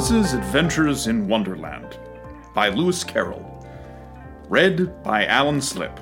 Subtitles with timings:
[0.00, 1.98] Alice's Adventures in Wonderland
[2.54, 3.68] by Lewis Carroll.
[4.48, 6.00] Read by Alan Slip.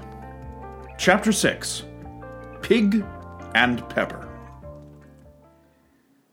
[0.96, 1.82] Chapter 6
[2.62, 3.04] Pig
[3.56, 4.28] and Pepper.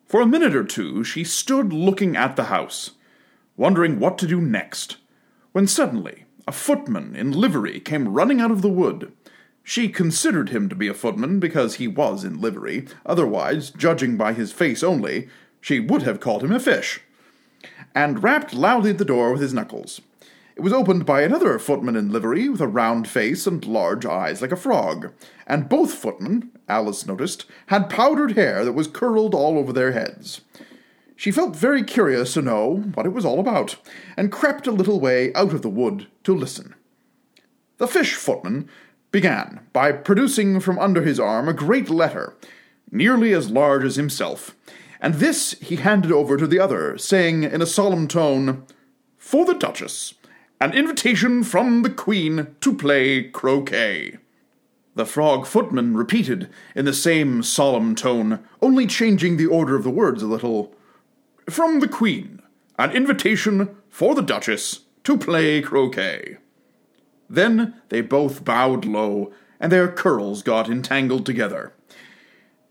[0.06, 2.92] For a minute or two, she stood looking at the house,
[3.58, 4.98] wondering what to do next,
[5.52, 9.12] when suddenly a footman in livery came running out of the wood.
[9.64, 14.34] She considered him to be a footman because he was in livery, otherwise, judging by
[14.34, 15.30] his face only,
[15.60, 17.02] she would have called him a fish
[17.96, 20.02] and rapped loudly at the door with his knuckles.
[20.56, 24.42] It was opened by another footman in livery, with a round face and large eyes
[24.42, 25.12] like a frog,
[25.48, 30.42] and both footmen, Alice noticed, had powdered hair that was curled all over their heads.
[31.18, 33.78] She felt very curious to know what it was all about,
[34.16, 36.76] and crept a little way out of the wood to listen.
[37.78, 38.70] The fish footman
[39.12, 42.36] began by producing from under his arm a great letter,
[42.92, 44.56] nearly as large as himself,
[45.06, 48.66] and this he handed over to the other, saying in a solemn tone,
[49.20, 50.16] For the Duchess,
[50.60, 54.18] an invitation from the Queen to play croquet.
[54.96, 59.92] The frog footman repeated in the same solemn tone, only changing the order of the
[59.92, 60.74] words a little,
[61.48, 62.42] From the Queen,
[62.80, 66.38] an invitation for the Duchess to play croquet.
[67.30, 71.74] Then they both bowed low, and their curls got entangled together.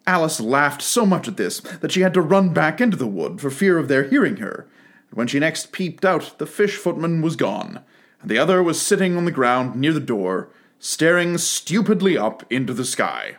[0.06, 3.40] Alice laughed so much at this that she had to run back into the wood
[3.40, 4.66] for fear of their hearing her.
[5.10, 7.80] And when she next peeped out, the fish footman was gone,
[8.20, 12.74] and the other was sitting on the ground near the door, staring stupidly up into
[12.74, 13.36] the sky.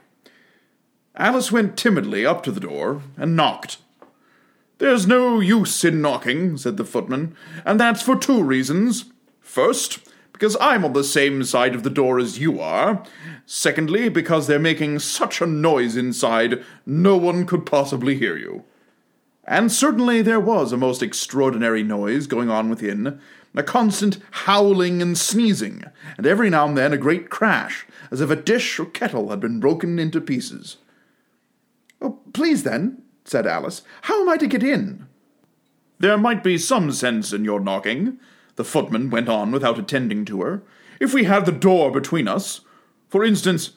[1.16, 3.78] Alice went timidly up to the door and knocked.
[4.80, 9.06] There's no use in knocking, said the footman, and that's for two reasons.
[9.40, 10.00] First,
[10.36, 13.02] because I'm on the same side of the door as you are.
[13.46, 18.66] Secondly, because they're making such a noise inside, no one could possibly hear you.
[19.46, 23.18] And certainly there was a most extraordinary noise going on within,
[23.56, 25.86] a constant howling and sneezing,
[26.18, 29.40] and every now and then a great crash, as if a dish or kettle had
[29.40, 30.76] been broken into pieces.
[32.02, 35.08] Oh, please then, said Alice, how am I to get in?
[35.98, 38.20] There might be some sense in your knocking,
[38.56, 40.64] the footman went on without attending to her.
[41.00, 42.62] If we had the door between us,
[43.10, 43.72] for instance,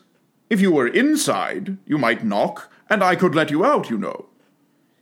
[0.50, 4.26] if you were inside, you might knock, and I could let you out, you know.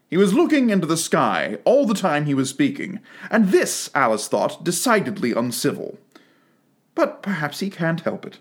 [0.08, 3.00] He was looking into the sky all the time he was speaking,
[3.30, 5.98] and this, Alice thought, decidedly uncivil.
[6.94, 8.38] But perhaps he can't help it,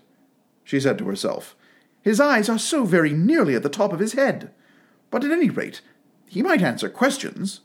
[0.64, 1.56] she said to herself.
[2.02, 4.52] His eyes are so very nearly at the top of his head.
[5.10, 5.80] But at any rate,
[6.28, 7.60] he might answer questions.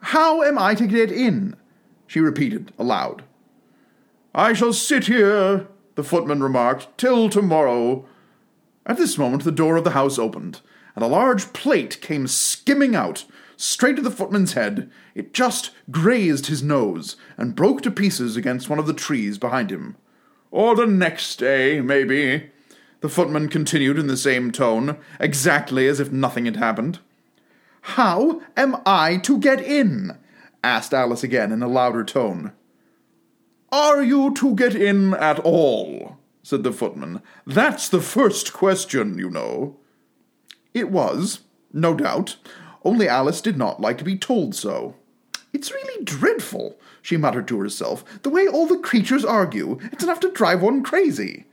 [0.00, 1.56] How am I to get in?
[2.12, 3.24] She repeated aloud.
[4.34, 8.04] I shall sit here, the footman remarked, till tomorrow.
[8.84, 10.60] At this moment the door of the house opened,
[10.94, 13.24] and a large plate came skimming out,
[13.56, 14.90] straight at the footman's head.
[15.14, 19.70] It just grazed his nose, and broke to pieces against one of the trees behind
[19.70, 19.96] him.
[20.50, 22.50] Or the next day, maybe,
[23.00, 26.98] the footman continued in the same tone, exactly as if nothing had happened.
[27.80, 30.18] How am I to get in?
[30.62, 32.52] Asked Alice again in a louder tone.
[33.70, 36.18] Are you to get in at all?
[36.42, 37.22] said the footman.
[37.46, 39.76] That's the first question, you know.
[40.74, 41.40] It was,
[41.72, 42.36] no doubt,
[42.84, 44.96] only Alice did not like to be told so.
[45.52, 49.78] It's really dreadful, she muttered to herself, the way all the creatures argue.
[49.92, 51.46] It's enough to drive one crazy.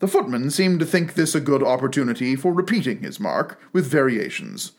[0.00, 4.72] The footman seemed to think this a good opportunity for repeating his mark, with variations.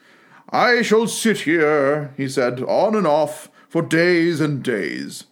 [0.49, 5.25] I shall sit here, he said, on and off, for days and days.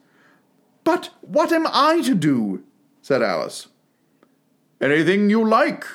[0.84, 2.64] But what am I to do?
[3.02, 3.68] said Alice.
[4.80, 5.86] Anything you like,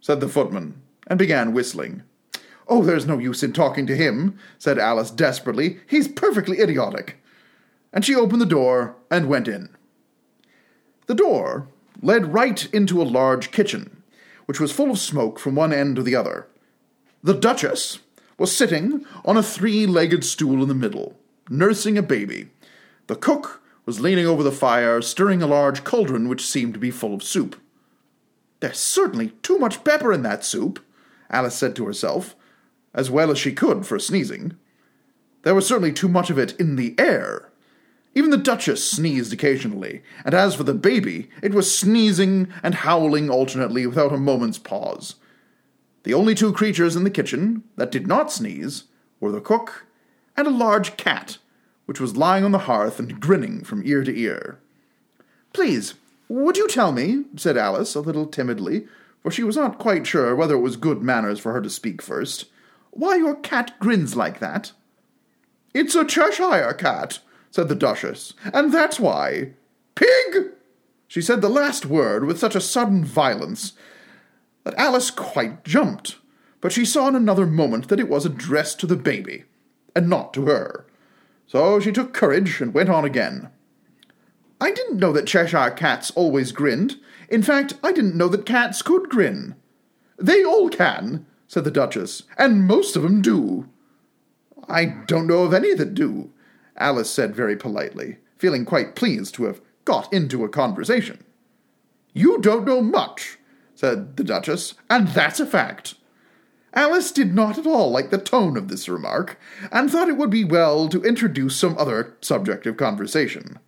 [0.00, 2.02] said the footman, and began whistling.
[2.68, 5.80] Oh, there's no use in talking to him, said Alice desperately.
[5.88, 7.20] He's perfectly idiotic.
[7.92, 9.70] And she opened the door and went in.
[11.06, 11.68] The door
[12.02, 14.02] led right into a large kitchen,
[14.46, 16.48] which was full of smoke from one end to the other.
[17.22, 18.00] The Duchess,
[18.38, 21.16] was sitting on a three legged stool in the middle,
[21.48, 22.48] nursing a baby.
[23.06, 26.90] The cook was leaning over the fire, stirring a large cauldron which seemed to be
[26.90, 27.56] full of soup.
[28.60, 30.80] There's certainly too much pepper in that soup,
[31.30, 32.34] Alice said to herself,
[32.94, 34.56] as well as she could for sneezing.
[35.42, 37.50] There was certainly too much of it in the air.
[38.14, 43.28] Even the Duchess sneezed occasionally, and as for the baby, it was sneezing and howling
[43.28, 45.16] alternately without a moment's pause.
[46.06, 48.84] The only two creatures in the kitchen that did not sneeze
[49.18, 49.86] were the cook
[50.36, 51.38] and a large cat,
[51.86, 54.60] which was lying on the hearth and grinning from ear to ear.
[55.52, 55.94] Please,
[56.28, 58.86] would you tell me, said Alice, a little timidly,
[59.20, 62.00] for she was not quite sure whether it was good manners for her to speak
[62.00, 62.44] first,
[62.92, 64.70] why your cat grins like that?
[65.74, 67.18] It's a Cheshire cat,
[67.50, 69.54] said the Duchess, and that's why.
[69.96, 70.52] Pig!
[71.08, 73.72] She said the last word with such a sudden violence
[74.66, 76.16] that Alice quite jumped,
[76.60, 79.44] but she saw in another moment that it was addressed to the baby,
[79.94, 80.84] and not to her.
[81.46, 83.50] So she took courage and went on again.
[84.60, 86.96] I didn't know that Cheshire cats always grinned.
[87.28, 89.54] In fact, I didn't know that cats could grin.
[90.18, 93.68] They all can, said the Duchess, and most of 'em do.
[94.68, 96.32] I don't know of any that do,
[96.76, 101.22] Alice said very politely, feeling quite pleased to have got into a conversation.
[102.12, 103.38] You don't know much,
[103.76, 105.94] said the Duchess, and that's a fact.
[106.74, 109.38] Alice did not at all like the tone of this remark,
[109.70, 113.58] and thought it would be well to introduce some other subject of conversation.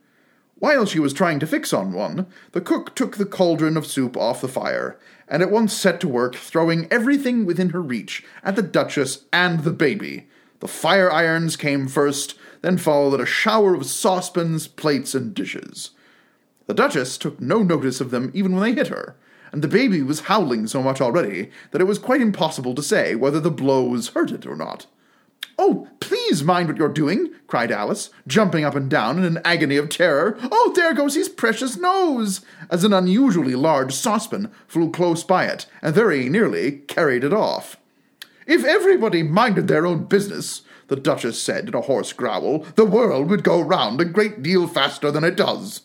[0.57, 4.17] While she was trying to fix on one, the cook took the cauldron of soup
[4.17, 8.57] off the fire, and at once set to work throwing everything within her reach at
[8.57, 10.27] the Duchess and the baby.
[10.61, 15.91] The fire irons came first, then followed a shower of saucepans, plates, and dishes.
[16.67, 19.17] The Duchess took no notice of them even when they hit her,
[19.53, 23.15] and the baby was howling so much already that it was quite impossible to say
[23.15, 24.87] whether the blows hurt it or not.
[25.61, 29.77] Oh, please mind what you're doing, cried Alice, jumping up and down in an agony
[29.77, 30.39] of terror.
[30.53, 32.43] Oh, there goes his precious nose!
[32.71, 37.77] As an unusually large saucepan flew close by it, and very nearly carried it off.
[38.47, 43.29] If everybody minded their own business, the Duchess said in a hoarse growl, the world
[43.29, 45.83] would go round a great deal faster than it does.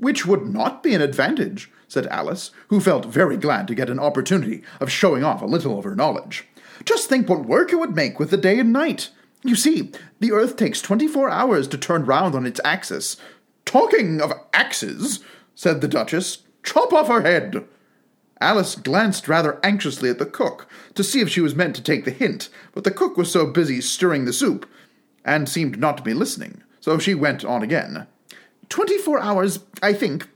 [0.00, 3.98] Which would not be an advantage, said Alice, who felt very glad to get an
[3.98, 6.46] opportunity of showing off a little of her knowledge.
[6.84, 9.10] Just think what work it would make with the day and night.
[9.44, 13.18] You see, the Earth takes twenty four hours to turn round on its axis.
[13.66, 15.20] Talking of axes,
[15.54, 17.64] said the Duchess, chop off her head.
[18.40, 22.06] Alice glanced rather anxiously at the cook to see if she was meant to take
[22.06, 24.66] the hint, but the cook was so busy stirring the soup
[25.26, 28.06] and seemed not to be listening, so she went on again.
[28.70, 30.26] Twenty four hours, I think.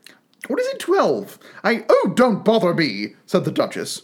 [0.51, 1.39] Or is it twelve?
[1.63, 1.87] I.
[1.89, 4.03] Oh, don't bother me, said the Duchess.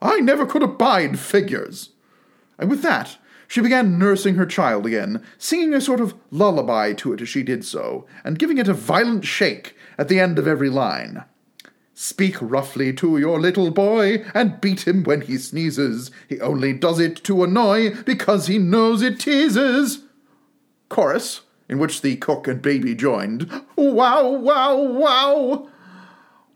[0.00, 1.90] I never could abide figures.
[2.58, 7.12] And with that, she began nursing her child again, singing a sort of lullaby to
[7.12, 10.48] it as she did so, and giving it a violent shake at the end of
[10.48, 11.24] every line.
[11.92, 16.10] Speak roughly to your little boy, and beat him when he sneezes.
[16.28, 20.02] He only does it to annoy, because he knows it teases.
[20.88, 23.50] Chorus, in which the cook and baby joined.
[23.76, 25.68] Wow, wow, wow!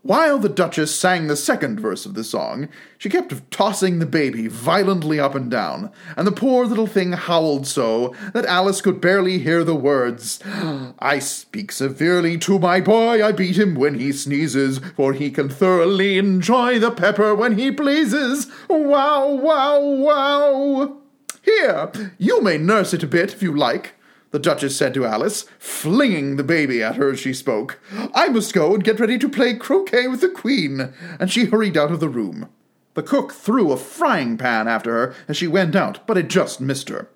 [0.07, 4.47] While the Duchess sang the second verse of the song, she kept tossing the baby
[4.47, 9.39] violently up and down, and the poor little thing howled so that Alice could barely
[9.39, 10.39] hear the words.
[10.99, 15.49] I speak severely to my boy, I beat him when he sneezes, for he can
[15.49, 18.47] thoroughly enjoy the pepper when he pleases.
[18.69, 20.97] Wow, wow, wow!
[21.43, 23.95] Here, you may nurse it a bit if you like
[24.31, 27.79] the Duchess said to Alice, flinging the baby at her as she spoke.
[28.13, 30.93] I must go and get ready to play croquet with the Queen.
[31.19, 32.49] And she hurried out of the room.
[32.93, 36.59] The cook threw a frying pan after her as she went out, but it just
[36.59, 37.09] missed her.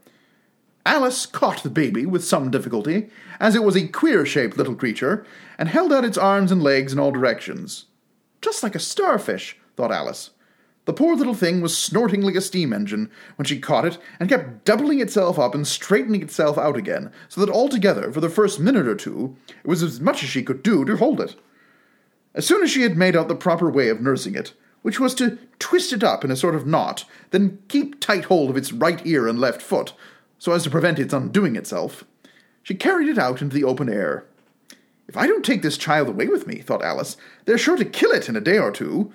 [0.86, 3.10] Alice caught the baby with some difficulty,
[3.40, 5.26] as it was a queer shaped little creature,
[5.58, 7.86] and held out its arms and legs in all directions.
[8.42, 10.32] Just like a starfish, thought Alice.
[10.86, 14.28] The poor little thing was snorting like a steam engine when she caught it, and
[14.28, 18.60] kept doubling itself up and straightening itself out again, so that altogether, for the first
[18.60, 21.36] minute or two, it was as much as she could do to hold it.
[22.34, 25.14] As soon as she had made out the proper way of nursing it, which was
[25.16, 28.74] to twist it up in a sort of knot, then keep tight hold of its
[28.74, 29.94] right ear and left foot,
[30.40, 32.04] so as to prevent its undoing itself,
[32.64, 34.26] she carried it out into the open air.
[35.08, 38.12] If I don't take this child away with me, thought Alice, they're sure to kill
[38.12, 39.12] it in a day or two.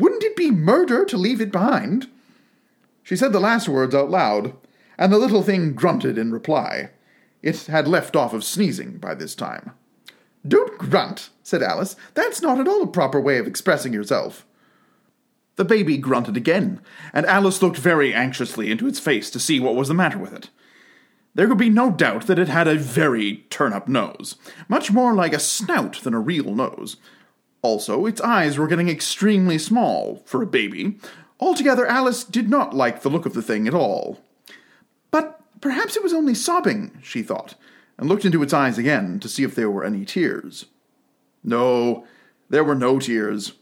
[0.00, 2.08] Wouldn't it be murder to leave it behind?
[3.02, 4.54] She said the last words out loud,
[4.96, 6.90] and the little thing grunted in reply.
[7.42, 9.72] It had left off of sneezing by this time.
[10.46, 11.96] Don't grunt, said Alice.
[12.14, 14.46] That's not at all a proper way of expressing yourself.
[15.56, 16.80] The baby grunted again,
[17.12, 20.32] and Alice looked very anxiously into its face to see what was the matter with
[20.32, 20.48] it.
[21.34, 25.12] There could be no doubt that it had a very turn up nose, much more
[25.12, 26.96] like a snout than a real nose,
[27.62, 30.98] also, its eyes were getting extremely small for a baby.
[31.38, 34.20] Altogether, Alice did not like the look of the thing at all.
[35.10, 37.54] But perhaps it was only sobbing, she thought,
[37.98, 40.66] and looked into its eyes again to see if there were any tears.
[41.44, 42.06] No,
[42.48, 43.52] there were no tears.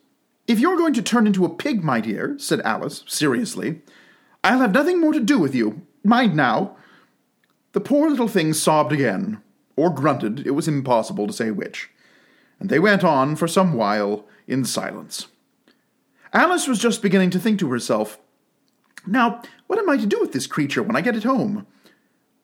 [0.46, 3.82] If you're going to turn into a pig, my dear, said Alice, seriously,
[4.44, 5.82] I'll have nothing more to do with you.
[6.04, 6.76] Mind now.
[7.72, 9.42] The poor little thing sobbed again,
[9.76, 11.90] or grunted, it was impossible to say which
[12.60, 15.28] and they went on for some while in silence.
[16.32, 18.18] Alice was just beginning to think to herself,
[19.06, 21.66] Now, what am I to do with this creature when I get it home?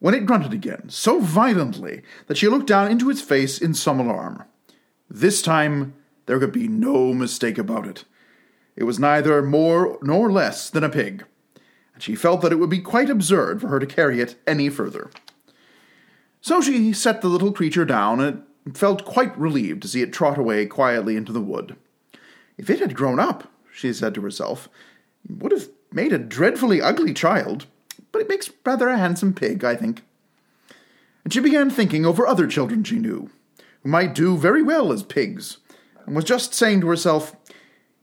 [0.05, 3.99] when it grunted again, so violently that she looked down into its face in some
[3.99, 4.45] alarm.
[5.09, 5.95] This time
[6.27, 8.05] there could be no mistake about it.
[8.77, 11.25] It was neither more nor less than a pig,
[11.95, 14.69] and she felt that it would be quite absurd for her to carry it any
[14.69, 15.11] further.
[16.43, 18.43] So she set the little creature down and
[18.73, 21.77] felt quite relieved to see it trot away quietly into the wood.
[22.57, 24.69] If it had grown up, she said to herself,
[25.29, 27.67] it would have made a dreadfully ugly child,
[28.11, 30.03] but it makes rather a handsome pig, I think.
[31.25, 33.31] And she began thinking over other children she knew,
[33.83, 35.59] who might do very well as pigs,
[36.07, 37.37] and was just saying to herself,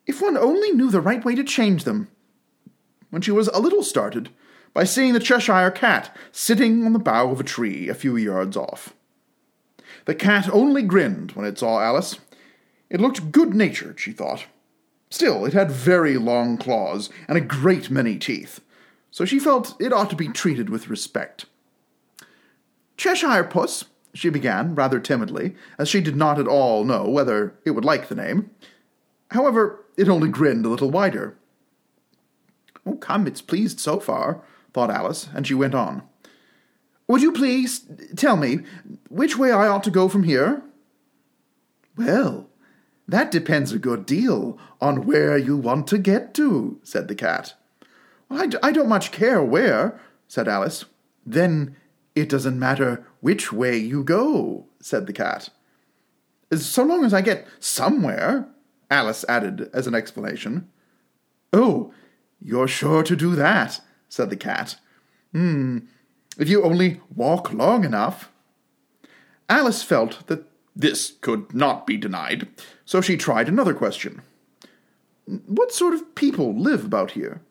[0.05, 2.07] if one only knew the right way to change them,
[3.09, 4.29] when she was a little started
[4.73, 8.57] by seeing the Cheshire cat sitting on the bough of a tree a few yards
[8.57, 8.95] off.
[10.05, 12.19] The cat only grinned when it saw Alice.
[12.89, 14.45] It looked good natured, she thought.
[15.09, 18.61] Still, it had very long claws and a great many teeth,
[19.11, 21.45] so she felt it ought to be treated with respect.
[22.95, 27.71] Cheshire Puss, she began, rather timidly, as she did not at all know whether it
[27.71, 28.51] would like the name.
[29.31, 31.35] However, it only grinned a little wider.
[32.85, 34.41] Oh, come, it's pleased so far,
[34.73, 36.03] thought Alice, and she went on.
[37.07, 38.59] Would you please tell me
[39.11, 40.63] which way I ought to go from here?
[41.97, 42.47] Well,
[43.07, 47.53] that depends a good deal on where you want to get to, said the cat.
[48.29, 50.85] I d- I don't much care where, said Alice.
[51.25, 51.75] Then
[52.15, 55.49] it doesn't matter which way you go, said the cat.
[56.53, 58.47] So long as I get somewhere,
[58.89, 60.69] Alice added as an explanation.
[61.53, 61.93] Oh,
[62.41, 64.77] you're sure to do that, said the cat.
[65.33, 65.79] Hmm,
[66.37, 68.29] if you only walk long enough.
[69.51, 70.45] Alice felt that
[70.77, 72.47] this could not be denied,
[72.85, 74.21] so she tried another question.
[75.25, 77.41] What sort of people live about here?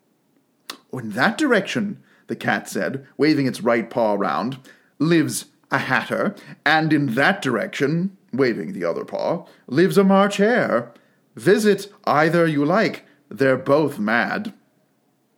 [0.94, 4.56] Oh, in that direction, the cat said, waving its right paw round,
[4.98, 10.94] lives a hatter, and in that direction, waving the other paw, lives a March hare.
[11.36, 14.54] Visit either you like, they're both mad.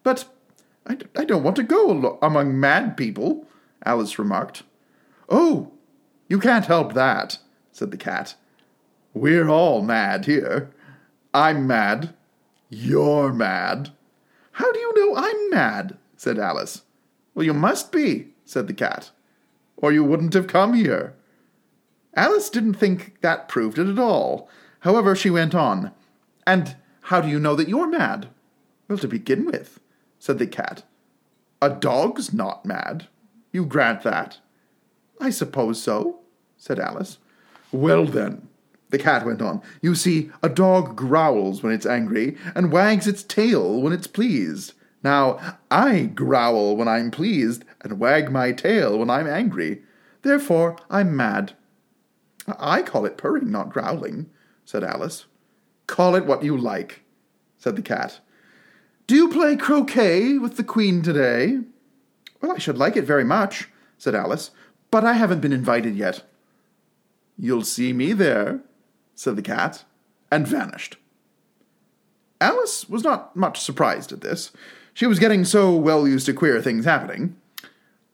[0.04, 0.26] But
[0.87, 3.49] I, I don't want to go among mad people,
[3.85, 4.62] Alice remarked.
[5.28, 5.72] Oh,
[6.33, 7.37] you can't help that,
[7.73, 8.37] said the cat.
[9.12, 10.71] We're all mad here.
[11.35, 12.15] I'm mad.
[12.71, 13.91] You're mad.
[14.53, 15.99] How do you know I'm mad?
[16.17, 16.85] said Alice.
[17.35, 19.11] Well, you must be, said the cat,
[19.77, 21.12] or you wouldn't have come here.
[22.15, 24.49] Alice didn't think that proved it at all.
[24.81, 25.93] However, she went on.
[26.47, 28.31] And how do you know that you're mad?
[28.89, 29.81] Well, to begin with,
[30.19, 30.83] said the cat.
[31.61, 33.09] A dog's not mad.
[33.53, 34.39] You grant that.
[35.23, 36.19] I suppose so,
[36.57, 37.19] said Alice.
[37.71, 38.49] Well, then,
[38.91, 43.23] the cat went on, you see, a dog growls when it's angry and wags its
[43.23, 44.73] tail when it's pleased.
[45.05, 49.83] Now, I growl when I'm pleased and wag my tail when I'm angry.
[50.23, 51.52] Therefore, I'm mad.
[52.59, 54.29] I call it purring, not growling,
[54.64, 55.26] said Alice.
[55.87, 57.02] Call it what you like,
[57.59, 58.19] said the cat.
[59.07, 61.61] Do you play croquet with the Queen today?
[62.41, 64.50] Well, I should like it very much, said Alice,
[64.93, 66.23] but I haven't been invited yet.
[67.37, 68.61] You'll see me there,
[69.17, 69.85] said the cat,
[70.31, 70.99] and vanished.
[72.41, 74.53] Alice was not much surprised at this.
[74.93, 77.37] She was getting so well used to queer things happening.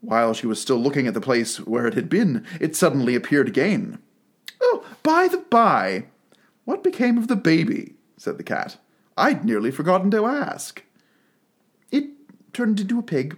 [0.00, 3.48] While she was still looking at the place where it had been, it suddenly appeared
[3.48, 3.98] again.
[4.60, 6.04] Oh, by the by,
[6.64, 7.94] what became of the baby?
[8.16, 8.76] said the cat.
[9.16, 10.84] I'd nearly forgotten to ask.
[11.90, 12.04] It
[12.52, 13.36] turned into a pig,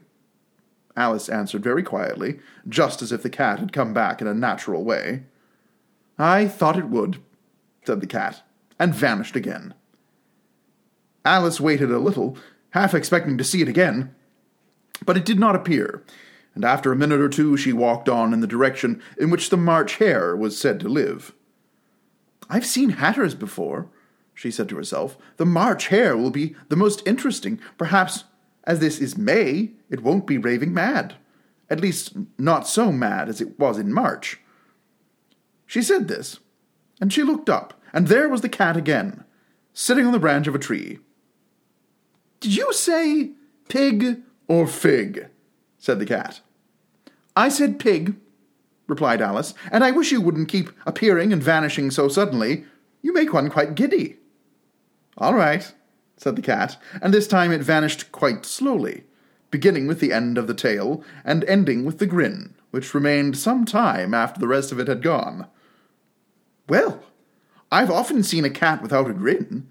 [0.96, 4.84] Alice answered very quietly, just as if the cat had come back in a natural
[4.84, 5.24] way.
[6.18, 7.18] I thought it would,
[7.86, 8.42] said the cat,
[8.78, 9.74] and vanished again.
[11.24, 12.36] Alice waited a little,
[12.70, 14.14] half expecting to see it again,
[15.04, 16.02] but it did not appear,
[16.54, 19.56] and after a minute or two she walked on in the direction in which the
[19.56, 21.32] March Hare was said to live.
[22.48, 23.88] I've seen hatters before,
[24.34, 25.16] she said to herself.
[25.36, 27.60] The March Hare will be the most interesting.
[27.78, 28.24] Perhaps,
[28.70, 31.14] as this is May, it won't be raving mad.
[31.68, 34.38] At least, not so mad as it was in March.
[35.66, 36.38] She said this,
[37.00, 39.24] and she looked up, and there was the cat again,
[39.74, 41.00] sitting on the branch of a tree.
[42.38, 43.32] Did you say
[43.68, 45.28] pig or fig?
[45.76, 46.40] said the cat.
[47.34, 48.14] I said pig,
[48.86, 52.66] replied Alice, and I wish you wouldn't keep appearing and vanishing so suddenly.
[53.02, 54.18] You make one quite giddy.
[55.18, 55.74] All right,
[56.20, 59.04] said the cat, and this time it vanished quite slowly,
[59.50, 63.64] beginning with the end of the tail and ending with the grin, which remained some
[63.64, 65.46] time after the rest of it had gone.
[66.68, 67.02] Well,
[67.72, 69.70] I've often seen a cat without a grin,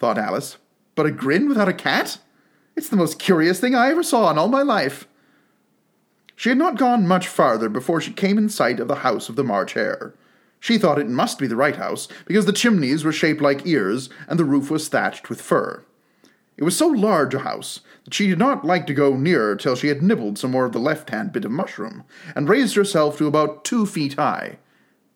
[0.00, 0.56] thought Alice,
[0.96, 2.18] but a grin without a cat?
[2.74, 5.06] It's the most curious thing I ever saw in all my life.
[6.34, 9.36] She had not gone much farther before she came in sight of the house of
[9.36, 10.14] the March Hare.
[10.60, 14.08] She thought it must be the right house, because the chimneys were shaped like ears
[14.28, 15.84] and the roof was thatched with fur.
[16.56, 19.76] It was so large a house that she did not like to go nearer till
[19.76, 23.18] she had nibbled some more of the left hand bit of mushroom, and raised herself
[23.18, 24.58] to about two feet high.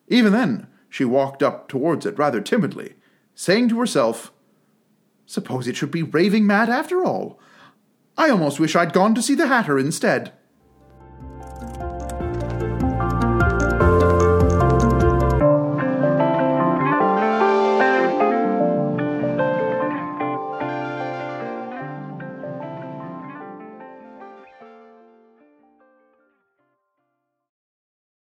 [0.07, 2.93] Even then, she walked up towards it rather timidly,
[3.33, 4.31] saying to herself,
[5.25, 7.39] Suppose it should be raving mad after all.
[8.17, 10.33] I almost wish I'd gone to see the Hatter instead.